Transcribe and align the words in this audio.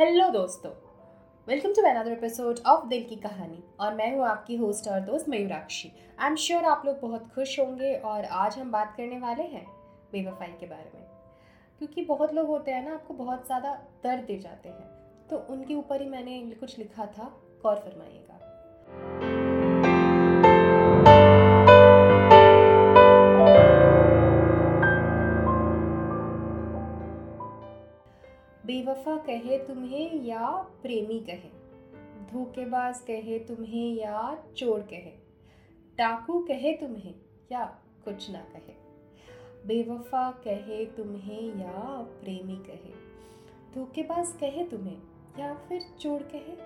Hello 0.00 0.28
दोस्तों 0.28 0.70
welcome 1.48 1.72
to 1.72 1.82
another 1.82 2.12
episode 2.12 2.58
of 2.66 2.86
Dil 2.88 3.02
Ki 3.04 3.16
Kahani. 3.16 3.62
और 3.80 3.94
मैं 3.94 4.16
हूँ 4.16 4.24
आपकी 4.26 4.56
होस्ट 4.56 4.88
और 4.88 5.00
दोस्त 5.00 5.28
मयूराक्षी। 5.28 5.90
आई 6.18 6.28
एम 6.28 6.36
श्योर 6.36 6.64
आप 6.64 6.82
लोग 6.86 7.00
बहुत 7.00 7.26
खुश 7.34 7.58
होंगे 7.60 7.92
और 7.94 8.24
आज 8.24 8.56
हम 8.58 8.70
बात 8.72 8.94
करने 8.96 9.18
वाले 9.18 9.42
हैं 9.42 9.64
बेवफाई 10.12 10.54
के 10.60 10.66
बारे 10.66 10.90
में। 10.94 11.04
क्योंकि 11.78 12.04
बहुत 12.04 12.32
लोग 12.34 12.46
होते 12.46 12.70
हैं 12.70 12.84
ना, 12.84 12.94
आपको 12.94 13.14
बहुत 13.14 13.46
ज़्यादा 13.46 13.74
दर्द 14.04 14.24
दे 14.24 14.38
जाते 14.38 14.68
हैं। 14.68 14.88
तो 15.30 15.44
उनके 15.50 15.74
ऊपर 15.74 16.02
ही 16.02 16.08
मैंने 16.08 16.40
कुछ 16.60 16.78
लिखा 16.78 17.06
था, 17.08 17.32
गौर 17.62 17.76
फरमाइएगा। 17.76 19.29
बेवफा 28.70 29.16
कहे 29.16 29.58
तुम्हें 29.58 30.24
या 30.24 30.50
प्रेमी 30.82 31.20
कहे। 31.20 31.48
धोखेबाज 32.32 33.00
कहे 33.00 33.38
तुम्हें 33.38 33.94
या 33.94 34.44
चोर 34.56 34.80
कहे। 34.80 35.12
डाकू 35.98 36.40
कहे 36.40 36.72
तुम्हें 36.72 37.14
या 37.52 37.64
कुछ 38.04 38.30
ना 38.30 38.38
कहे। 38.38 38.74
बेवफा 39.66 40.30
कहे 40.30 40.84
तुम्हें 40.84 41.54
या 41.60 42.02
प्रेमी 42.22 42.56
कहे। 42.56 42.92
धोखेबाज 43.74 44.32
कहे 44.40 44.64
तुम्हें 44.64 44.98
या 45.38 45.54
फिर 45.54 45.80
चोर 46.00 46.22
कहे। 46.22 46.56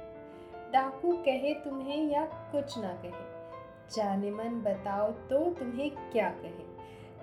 डाकू 0.73 1.13
कहे 1.13 1.55
तुम्हें 1.55 2.11
या 2.11 2.25
कुछ 2.25 2.79
ना 2.79 2.95
कहे। 2.95 3.51
जाने 3.95 4.31
मन 4.31 4.61
बताओ 4.61 5.13
तो 5.13 5.51
तुम्हें 5.51 5.91
क्या 6.13 6.31
कहे। 6.31 6.65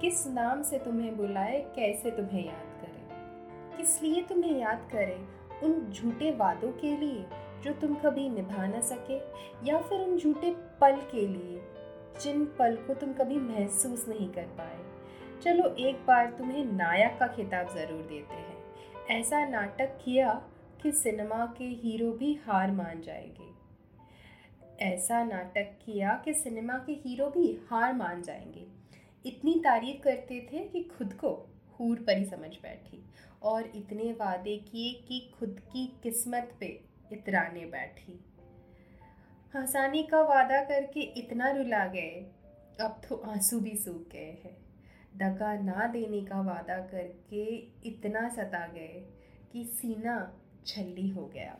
किस 0.02 0.28
नाम 0.28 0.62
से 0.62 0.80
तुम्हें 0.80 1.18
बुलाए, 1.18 1.74
कैसे 1.76 2.12
तुम्हें 2.12 2.46
याद 2.46 2.71
किस 3.82 4.02
लिए 4.04 4.22
तुम्हें 4.22 4.60
याद 4.60 4.90
करें 4.92 5.62
उन 5.64 5.92
झूठे 5.92 6.32
वादों 6.32 6.72
के 6.72 6.98
लिए 6.98 7.26
जो 7.64 7.74
तुम 7.74 7.96
कभी 7.96 8.30
निभा 8.30 8.68
ना 8.68 8.82
सके, 8.82 9.18
या 9.68 9.82
फिर 9.82 10.02
उन 10.02 10.18
झूठे 10.18 10.52
पल 10.82 10.96
के 11.12 11.28
लिए 11.28 11.62
जिन 12.22 12.46
पल 12.46 12.76
को 12.76 12.94
तुम 12.94 13.14
कभी 13.14 13.38
महसूस 13.38 14.08
नहीं 14.08 14.30
कर 14.30 14.42
पाए। 14.42 14.80
चलो 15.42 15.76
एक 15.76 15.96
बार 15.96 16.32
तुम्हें 16.32 16.66
नायक 16.66 17.18
का 17.20 17.28
खिताब 17.28 17.68
ज़रूर 17.68 18.02
देते 18.02 18.34
हैं। 18.34 18.58
ऐसा 19.10 19.48
नाटक 19.48 19.98
किया 20.06 20.42
कि 20.84 20.92
सिनेमा 20.92 21.46
के 21.58 21.64
हीरो 21.64 22.12
भी 22.12 22.34
हार 22.34 22.72
मान 22.72 23.02
जाएँगे। 23.02 23.50
ऐसा 24.86 25.24
नाटक 25.24 25.78
किया 25.86 26.22
कि 26.26 26.34
सिनेमा 26.34 26.74
के 26.74 26.92
हीरो 26.92 27.28
भी 27.28 27.60
हार 27.70 27.94
मान 27.94 28.22
जाएँगे। 28.22 28.68
इतनी 29.26 29.56
तारीफ़ 29.60 30.04
करते 30.04 30.50
थे 30.54 30.60
कि 30.60 30.84
खुद 30.84 31.14
को 31.14 31.48
हूर 31.82 31.98
परी 31.98 32.26
समझ 32.26 32.52
बैठी 32.62 33.04
और 33.44 33.72
इतने 33.76 34.12
वादे 34.12 34.58
किए 34.58 34.94
कि 35.08 35.32
खुद 35.40 35.60
की 35.74 35.86
किस्मत 36.04 36.52
पे 36.60 36.84
इतराने 37.12 37.66
बैठी। 37.66 38.20
हंसाने 39.56 40.04
का 40.04 40.22
वादा 40.22 40.64
करके 40.64 41.00
इतना 41.00 41.50
रुला 41.52 41.86
गए, 41.86 42.26
अब 42.82 43.02
तो 43.10 43.16
आँसू 43.16 43.60
भी 43.60 43.76
सूख 43.76 44.12
गए 44.12 44.38
हैं। 44.44 44.58
दगा 45.18 45.54
ना 45.54 45.88
देने 45.88 46.22
का 46.22 46.42
वादा 46.42 46.78
करके 46.78 47.44
इतना 47.86 48.30
सता 48.30 48.68
गए 48.68 49.04
कि 49.52 49.64
सीना 49.64 50.40
छल्ली 50.66 51.10
हो 51.10 51.26
गया। 51.26 51.58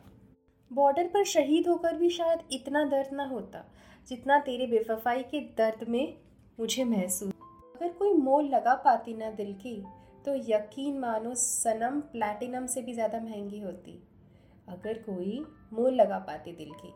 बॉर्डर 0.72 1.06
पर 1.06 1.24
शहीद 1.24 1.68
होकर 1.68 1.96
भी 1.96 2.10
शायद 2.10 2.38
इतना 2.52 2.84
दर्द 2.84 3.12
ना 3.12 3.24
होता, 3.24 3.64
जितना 4.08 4.38
तेरे 4.38 4.66
बेवफाई 4.66 5.22
के 5.22 5.40
दर्द 5.40 5.88
में 5.88 6.14
मुझे 6.60 6.84
महसूस। 6.84 7.32
अगर 7.76 7.88
कोई 7.88 8.12
मोल 8.12 8.44
लगा 8.44 8.74
पाती 8.74 9.14
ना 9.14 9.30
दिल 9.30 9.54
की 9.54 9.84
तो 10.24 10.34
यकीन 10.48 10.98
मानो 10.98 11.34
सनम 11.34 12.00
प्लैटिनम 12.12 12.66
से 12.66 12.82
भी 12.82 12.92
ज़्यादा 12.94 13.20
महँगी 13.20 13.60
होती। 13.60 13.98
अगर 14.68 14.98
कोई 15.02 15.44
मोल 15.72 15.94
लगा 15.94 16.18
पाती 16.18 16.52
दिल 16.52 16.70
की 16.74 16.92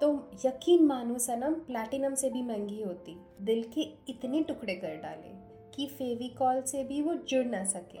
तो 0.00 0.08
यकीन 0.44 0.84
मानो 0.84 1.18
सनम 1.18 1.54
प्लैटिनम 1.66 2.14
से 2.14 2.30
भी 2.30 2.42
महँगी 2.42 2.80
होती। 2.82 3.16
दिल 3.40 3.62
के 3.74 3.82
इतने 4.08 4.42
टुकड़े 4.42 4.74
कर 4.74 4.96
डाले 5.02 5.32
कि 5.74 5.86
फेविकॉल 5.88 6.60
से 6.62 6.82
भी 6.84 7.00
वो 7.02 7.14
जुड़ 7.28 7.44
ना 7.46 7.64
सके। 7.64 7.98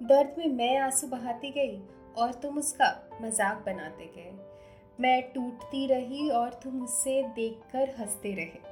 दर्द 0.00 0.34
में 0.38 0.48
मैं 0.48 0.76
आँसू 0.78 1.06
बहाती 1.06 1.50
गई 1.50 1.80
और 2.16 2.32
तुम 2.32 2.58
उसका 2.58 2.86
मज़ाक 3.22 3.62
बनाते 3.66 4.04
गए। 4.16 4.32
मैं 4.98 5.22
टूटती 5.32 5.86
रही 5.86 6.28
और 6.30 6.60
तुम 6.62 6.82
उससे 6.82 7.22
देखकर 7.36 7.94
हँसते 7.98 8.34
रहे। 8.34 8.68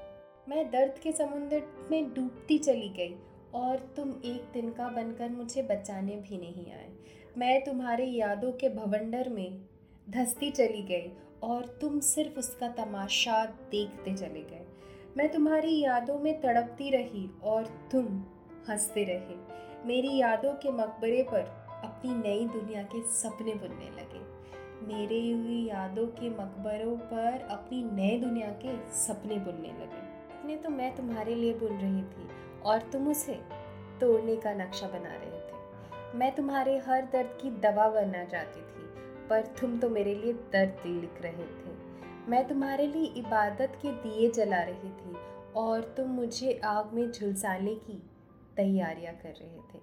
मैं 0.48 0.70
दर्द 0.70 0.98
के 0.98 1.12
समुद्र 1.12 1.62
में 1.91 2.12
डूबती 2.15 2.59
चली 2.59 2.88
गई 2.88 3.15
और 3.54 3.76
तुम 3.76 4.10
एक 4.25 4.44
दिन 4.53 4.70
का 4.70 4.88
बनकर 4.88 5.31
मुझे 5.31 5.62
बचाने 5.62 6.16
भी 6.16 6.38
नहीं 6.38 6.72
आए। 6.72 6.92
मैं 7.38 7.64
तुम्हारे 7.64 8.04
यादों 8.04 8.53
के 8.53 8.69
भवंडर 8.69 9.28
में 9.28 9.60
धसती 10.10 10.50
चली 10.50 10.82
गई 10.82 11.12
और 11.42 11.78
तुम 11.81 12.00
सिर्फ़ 12.00 12.38
उसका 12.38 12.69
तमाशा 12.69 13.44
देखते 13.44 14.14
चले 14.14 14.41
गए। 14.41 14.66
मैं 15.16 15.32
तुम्हारी 15.32 15.81
यादों 15.81 16.19
में 16.19 16.41
तड़पती 16.41 16.91
रही 16.91 17.31
और 17.42 17.88
तुम 17.92 18.25
हँसते 18.69 19.04
रहे। 19.04 19.36
मेरी 19.86 20.16
यादों 20.16 20.53
के 20.53 20.70
मकबरे 20.70 21.22
पर 21.22 21.41
अपनी 21.84 22.10
नई 22.15 22.47
दुनिया 22.47 22.82
के 22.82 23.03
सपने 23.03 23.54
बुनने 23.54 23.91
लगे। 23.91 24.38
मेरे 24.86 25.32
हुई 25.32 25.69
यादों 25.69 26.06
के 26.06 26.30
मकबरों 26.30 26.97
पर 26.97 27.48
अपनी 27.50 27.82
नए 27.82 28.19
दुनिया 28.19 28.48
के 28.48 28.92
सपने 28.94 29.34
बुनने 29.34 29.69
लगे। 29.69 30.17
अपने 30.38 30.56
तो 30.56 30.71
मैं 30.71 30.94
तुम्हारे 30.97 31.34
लिए 31.34 31.54
बुन 31.54 31.78
रही 31.78 32.03
थी 32.03 32.28
और 32.62 32.82
तुम 32.93 33.09
उसे 33.09 33.32
तोड़ने 34.00 34.37
का 34.37 34.53
नक्शा 34.54 34.87
बना 34.88 35.15
रहे 35.15 35.38
थे। 35.38 36.19
मैं 36.19 36.34
तुम्हारे 36.34 36.76
हर 36.78 37.09
दर्द 37.12 37.38
की 37.41 37.50
दवा 37.60 37.88
बनना 37.88 38.25
चाहती 38.25 38.60
थी, 38.60 38.84
पर 39.28 39.47
तुम 39.60 39.78
तो 39.78 39.88
मेरे 39.88 40.15
लिए 40.15 40.32
दर्द 40.53 40.87
लिख 40.87 41.22
रहे 41.22 41.47
थे। 41.54 41.77
मैं 42.28 42.47
तुम्हारे 42.48 42.87
लिए 42.87 43.06
इबादत 43.16 43.78
के 43.82 43.93
दिए 43.98 44.31
जला 44.31 44.60
रही 44.62 44.91
थी 44.91 45.16
और 45.56 45.94
तुम 45.97 46.10
मुझे 46.10 46.60
आग 46.65 46.94
में 46.94 47.10
झुलसाने 47.10 47.75
की 47.75 48.03
तैयारियाँ 48.56 49.15
कर 49.15 49.34
रहे 49.41 49.59
थे। 49.72 49.81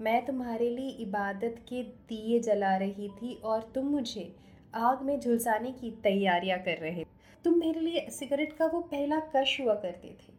मैं 0.00 0.24
तुम्हारे 0.26 0.70
लिए 0.70 0.90
इबादत 1.02 1.62
के 1.68 1.82
दिए 2.08 2.40
जला 2.40 2.76
रही 2.76 3.08
थी 3.12 3.34
और 3.44 3.70
तुम 3.74 3.86
मुझे 3.86 4.34
आग 4.74 5.02
में 5.02 5.18
झुलसाने 5.20 5.72
की 5.72 5.90
तैयारियाँ 6.02 6.58
कर 6.58 6.78
रहे 6.78 7.04
तुम 7.44 7.58
मेरे 7.58 7.80
लिए 7.80 8.08
सिगरेट 8.10 8.52
का 8.52 8.66
वो 8.66 8.80
पहला 8.80 9.20
कश 9.20 9.60
हुआ 9.60 9.74
करते 9.74 10.08
थे, 10.08 10.32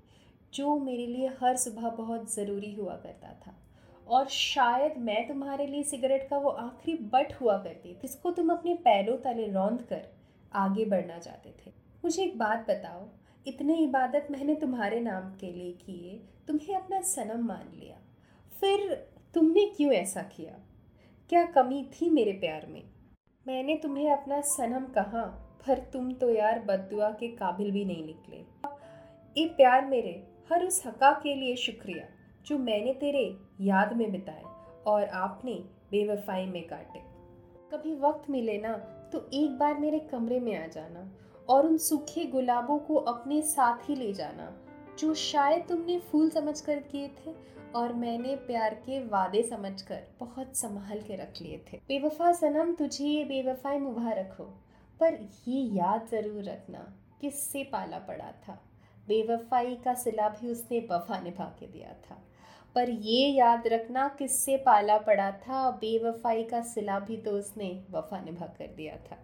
जो 0.53 0.79
मेरे 0.79 1.07
लिए 1.07 1.27
हर 1.41 1.57
सुबह 1.57 1.89
बहुत 1.89 2.33
ज़रूरी 2.35 2.73
हुआ 2.73 2.95
करता 2.95 3.33
था। 3.47 3.55
और 4.07 4.27
शायद 4.27 4.97
मैं 4.97 5.27
तुम्हारे 5.27 5.67
लिए 5.67 5.83
सिगरेट 5.83 6.29
का 6.29 6.37
वो 6.37 6.49
आखिरी 6.49 6.97
बट 6.97 7.33
हुआ 7.33 7.57
करती, 7.57 7.97
जिसको 8.01 8.31
तुम 8.31 8.49
अपने 8.49 8.73
पैरों 8.73 9.17
तले 9.17 9.47
रौंद 9.47 9.81
कर 9.81 10.05
आगे 10.53 10.85
बढ़ना 10.85 11.19
चाहते 11.19 11.49
थे। 11.49 11.71
मुझे 12.05 12.23
एक 12.23 12.37
बात 12.37 12.65
बताओ, 12.69 13.07
इतने 13.47 13.75
इबादत 13.77 14.27
मैंने 14.31 14.55
तुम्हारे 14.55 14.99
नाम 14.99 15.31
के 15.35 15.51
लिए 15.51 15.71
किए, 15.71 16.21
तुम्हें 16.47 16.75
अपना 16.75 17.01
सनम 17.01 17.45
मान 17.45 17.79
लिया। 17.79 17.95
फिर 18.59 18.93
तुमने 19.33 19.65
क्यों 19.65 19.93
ऐसा 19.93 20.21
किया? 20.21 20.53
क्या 21.29 21.45
कमी 21.45 21.89
थी 21.93 22.09
मेरे 22.09 22.31
प्यार 22.31 22.65
में? 22.67 22.83
मैंने 23.47 23.75
तुम्हें 23.75 24.11
अपना 24.11 24.41
सनम 24.41 24.85
कहा। 24.85 25.48
पर 25.67 25.79
तुम 25.93 26.11
तो 26.11 26.29
यार 26.29 26.59
बदुआ 26.59 27.09
के 27.11 27.27
काबिल 27.35 27.71
भी 27.71 27.83
नहीं 27.85 28.05
निकले। 28.05 28.37
ये 29.35 29.47
प्यार 29.47 29.85
मेरे 29.85 30.11
हर 30.51 30.65
उस 30.65 30.81
हका 30.85 31.11
के 31.23 31.35
लिए 31.35 31.55
शुक्रिया 31.55 32.05
जो 32.45 32.57
मैंने 32.57 32.93
तेरे 32.93 33.23
याद 33.61 33.93
में 33.97 34.11
बिताए 34.11 34.43
और 34.87 35.03
आपने 35.05 35.53
बेवफाई 35.91 36.45
में 36.45 36.61
काटे। 36.67 36.99
कभी 37.71 37.95
वक्त 37.95 38.29
मिले 38.29 38.57
ना 38.57 38.73
तो 39.13 39.19
एक 39.33 39.57
बार 39.57 39.77
मेरे 39.79 39.99
कमरे 40.11 40.39
में 40.39 40.55
आ 40.57 40.65
जाना 40.67 41.09
और 41.49 41.65
उन 41.65 41.77
सूखे 41.77 42.25
गुलाबों 42.25 42.77
को 42.79 42.95
अपने 42.95 43.41
साथ 43.41 43.89
ही 43.89 43.95
ले 43.95 44.11
जाना 44.13 44.51
जो 44.99 45.13
शायद 45.13 45.65
तुमने 45.69 45.97
फूल 46.01 46.29
समझ 46.29 46.59
कर 46.61 46.79
किए 46.91 47.07
थे 47.17 47.33
और 47.75 47.93
मैंने 47.93 48.35
प्यार 48.47 48.73
के 48.85 48.99
वादे 49.07 49.43
समझकर 49.43 50.01
बहुत 50.19 50.57
संभाल 50.57 50.99
के 50.99 51.15
रख 51.15 51.41
लिए 51.41 51.57
थे। 51.67 51.77
बेवफा 51.87 52.31
सनम, 52.31 52.73
तुझे 52.73 53.05
ये 53.05 53.23
बेवफाई 53.23 53.79
मुबारक 53.79 54.35
हो। 54.39 54.49
पर 54.99 55.13
ये 55.47 55.61
याद 55.75 56.07
ज़रूर 56.11 56.43
रखना 56.43 56.79
किससे 57.21 57.63
पाला 57.63 57.99
पड़ा 57.99 58.31
था। 58.47 58.59
बेवफाई 59.07 59.75
का 59.75 59.93
सिला 59.93 60.27
भी 60.31 60.51
उसने 60.51 60.79
वफा 60.91 61.19
निभा 61.21 61.45
के 61.59 61.67
दिया 61.67 61.93
था। 62.03 62.17
पर 62.75 62.89
ये 62.89 63.27
याद 63.27 63.67
रखना 63.67 64.07
किससे 64.09 64.57
पाला 64.57 64.97
पड़ा 64.99 65.31
था, 65.31 65.69
बेवफाई 65.71 66.43
का 66.43 66.61
सिला 66.63 66.99
भी 66.99 67.17
तो 67.17 67.31
उसने 67.31 67.71
वफा 67.91 68.19
निभा 68.21 68.45
कर 68.49 68.73
दिया 68.75 68.95
था। 69.07 69.17